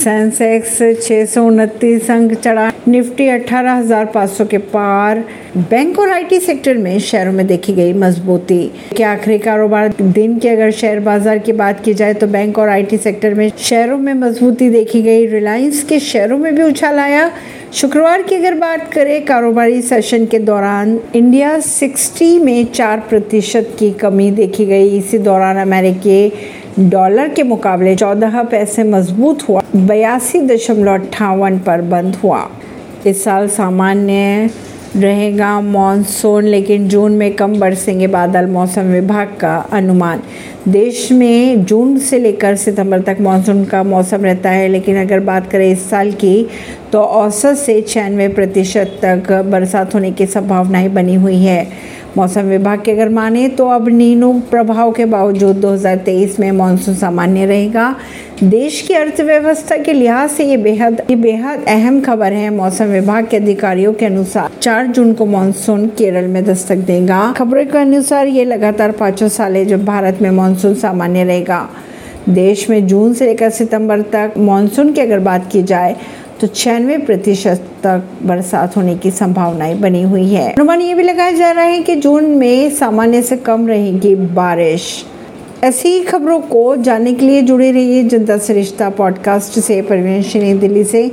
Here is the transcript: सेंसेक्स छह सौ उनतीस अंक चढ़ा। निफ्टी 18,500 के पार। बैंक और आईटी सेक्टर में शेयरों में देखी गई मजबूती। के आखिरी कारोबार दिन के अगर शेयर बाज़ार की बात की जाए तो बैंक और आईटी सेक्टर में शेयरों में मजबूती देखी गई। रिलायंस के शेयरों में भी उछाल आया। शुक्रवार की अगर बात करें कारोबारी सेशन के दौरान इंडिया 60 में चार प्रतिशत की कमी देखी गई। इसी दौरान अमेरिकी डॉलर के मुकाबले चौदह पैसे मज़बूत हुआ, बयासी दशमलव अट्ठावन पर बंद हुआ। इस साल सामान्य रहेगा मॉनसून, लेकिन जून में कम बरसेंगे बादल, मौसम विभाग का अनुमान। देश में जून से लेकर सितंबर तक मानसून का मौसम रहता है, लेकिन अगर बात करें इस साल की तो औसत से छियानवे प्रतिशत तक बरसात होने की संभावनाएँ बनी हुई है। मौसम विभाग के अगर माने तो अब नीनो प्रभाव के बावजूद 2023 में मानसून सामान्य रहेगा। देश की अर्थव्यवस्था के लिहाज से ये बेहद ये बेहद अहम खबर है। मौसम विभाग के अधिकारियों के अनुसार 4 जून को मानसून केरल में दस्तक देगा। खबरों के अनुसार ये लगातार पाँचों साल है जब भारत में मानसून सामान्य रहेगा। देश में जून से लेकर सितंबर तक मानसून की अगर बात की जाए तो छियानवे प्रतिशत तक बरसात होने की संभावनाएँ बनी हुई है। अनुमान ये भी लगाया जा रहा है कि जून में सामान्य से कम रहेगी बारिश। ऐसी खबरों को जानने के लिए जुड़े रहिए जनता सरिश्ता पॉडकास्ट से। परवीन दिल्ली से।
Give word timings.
सेंसेक्स 0.00 0.78
छह 1.02 1.24
सौ 1.24 1.42
उनतीस 1.44 2.10
अंक 2.10 2.32
चढ़ा। 2.34 2.70
निफ्टी 2.88 3.26
18,500 3.28 4.46
के 4.46 4.58
पार। 4.70 5.18
बैंक 5.60 5.98
और 5.98 6.10
आईटी 6.10 6.38
सेक्टर 6.40 6.78
में 6.78 6.98
शेयरों 7.00 7.32
में 7.32 7.46
देखी 7.46 7.72
गई 7.72 7.92
मजबूती। 7.94 8.60
के 8.96 9.02
आखिरी 9.04 9.38
कारोबार 9.38 9.88
दिन 10.00 10.38
के 10.38 10.48
अगर 10.48 10.70
शेयर 10.72 11.00
बाज़ार 11.00 11.38
की 11.38 11.52
बात 11.52 11.84
की 11.84 11.94
जाए 11.94 12.14
तो 12.14 12.26
बैंक 12.26 12.58
और 12.58 12.68
आईटी 12.68 12.96
सेक्टर 12.98 13.34
में 13.34 13.50
शेयरों 13.58 13.98
में 13.98 14.12
मजबूती 14.16 14.68
देखी 14.70 15.02
गई। 15.02 15.26
रिलायंस 15.28 15.82
के 15.84 15.98
शेयरों 16.00 16.38
में 16.38 16.54
भी 16.54 16.62
उछाल 16.62 16.98
आया। 16.98 17.30
शुक्रवार 17.72 18.22
की 18.22 18.34
अगर 18.34 18.54
बात 18.54 18.92
करें 18.92 19.24
कारोबारी 19.24 19.82
सेशन 19.82 20.24
के 20.26 20.38
दौरान 20.38 20.98
इंडिया 21.14 21.58
60 21.60 22.38
में 22.38 22.64
चार 22.64 23.00
प्रतिशत 23.00 23.76
की 23.78 23.90
कमी 24.00 24.30
देखी 24.30 24.66
गई। 24.66 24.88
इसी 24.98 25.18
दौरान 25.20 25.56
अमेरिकी 25.58 26.32
डॉलर 26.80 27.28
के 27.28 27.42
मुकाबले 27.42 27.94
चौदह 27.96 28.42
पैसे 28.42 28.82
मज़बूत 28.82 29.42
हुआ, 29.48 29.62
बयासी 29.76 30.40
दशमलव 30.40 30.92
अट्ठावन 30.92 31.58
पर 31.58 31.80
बंद 31.82 32.14
हुआ। 32.14 32.48
इस 33.06 33.24
साल 33.24 33.48
सामान्य 33.48 34.50
रहेगा 34.96 35.60
मॉनसून, 35.60 36.44
लेकिन 36.44 36.88
जून 36.88 37.12
में 37.12 37.32
कम 37.36 37.58
बरसेंगे 37.60 38.06
बादल, 38.06 38.46
मौसम 38.46 38.82
विभाग 38.82 39.36
का 39.40 39.56
अनुमान। 39.72 40.22
देश 40.68 41.12
में 41.12 41.64
जून 41.64 41.98
से 41.98 42.18
लेकर 42.18 42.56
सितंबर 42.56 43.00
तक 43.00 43.16
मानसून 43.20 43.64
का 43.64 43.82
मौसम 43.82 44.24
रहता 44.24 44.50
है, 44.50 44.66
लेकिन 44.68 45.00
अगर 45.00 45.20
बात 45.20 45.50
करें 45.50 45.70
इस 45.70 45.88
साल 45.90 46.12
की 46.12 46.46
तो 46.92 47.00
औसत 47.00 47.54
से 47.56 47.80
छियानवे 47.80 48.28
प्रतिशत 48.28 48.98
तक 49.04 49.32
बरसात 49.46 49.94
होने 49.94 50.10
की 50.10 50.26
संभावनाएँ 50.26 50.88
बनी 50.88 51.14
हुई 51.14 51.42
है। 51.44 51.66
मौसम 52.16 52.42
विभाग 52.42 52.80
के 52.84 52.92
अगर 52.92 53.08
माने 53.08 53.48
तो 53.48 53.66
अब 53.68 53.88
नीनो 53.88 54.32
प्रभाव 54.50 54.90
के 54.92 55.04
बावजूद 55.04 55.56
2023 55.56 56.38
में 56.40 56.50
मानसून 56.52 56.94
सामान्य 56.94 57.44
रहेगा। 57.46 57.94
देश 58.42 58.80
की 58.82 58.94
अर्थव्यवस्था 58.94 59.76
के 59.76 59.92
लिहाज 59.92 60.30
से 60.30 60.44
ये 60.44 60.56
बेहद 60.56 61.02
ये 61.10 61.16
बेहद 61.16 61.64
अहम 61.68 62.00
खबर 62.00 62.32
है। 62.32 62.50
मौसम 62.50 62.84
विभाग 62.84 63.26
के 63.26 63.36
अधिकारियों 63.36 63.92
के 63.92 64.06
अनुसार 64.06 64.50
4 64.62 64.86
जून 64.86 65.12
को 65.12 65.26
मानसून 65.26 65.86
केरल 65.88 66.26
में 66.26 66.44
दस्तक 66.44 66.76
देगा। 66.86 67.32
खबरों 67.36 67.64
के 67.64 67.78
अनुसार 67.78 68.26
ये 68.26 68.44
लगातार 68.44 68.92
पाँचों 68.92 69.28
साल 69.28 69.56
है 69.56 69.64
जब 69.64 69.84
भारत 69.84 70.18
में 70.22 70.30
मानसून 70.30 70.74
सामान्य 70.74 71.24
रहेगा। 71.24 71.68
देश 72.28 72.68
में 72.70 72.86
जून 72.86 73.12
से 73.14 73.26
लेकर 73.26 73.50
सितंबर 73.50 74.00
तक 74.12 74.32
मानसून 74.38 74.92
की 74.92 75.00
अगर 75.00 75.18
बात 75.20 75.50
की 75.52 75.62
जाए 75.62 75.96
तो 76.40 76.46
छियानवे 76.46 76.98
प्रतिशत 76.98 77.62
तक 77.84 78.02
बरसात 78.22 78.76
होने 78.76 78.96
की 78.96 79.10
संभावनाएँ 79.10 79.78
बनी 79.78 80.02
हुई 80.02 80.28
है। 80.28 80.52
अनुमान 80.52 80.80
ये 80.80 80.94
भी 80.94 81.02
लगाया 81.02 81.30
जा 81.30 81.50
रहा 81.50 81.64
है 81.64 81.82
कि 81.82 81.96
जून 81.96 82.24
में 82.24 82.70
सामान्य 82.70 83.22
से 83.22 83.36
कम 83.36 83.68
रहेगी 83.68 84.14
बारिश। 84.14 85.04
ऐसी 85.64 86.00
खबरों 86.00 86.40
को 86.40 86.76
जानने 86.76 87.12
के 87.12 87.26
लिए 87.26 87.42
जुड़े 87.42 87.72
रहिए 87.72 88.04
जनता 88.04 88.38
सरिश्ता 88.38 88.90
पॉडकास्ट 88.90 89.60
से। 89.60 89.82
परवीन 89.82 90.58
दिल्ली 90.58 90.84
से। 90.84 91.12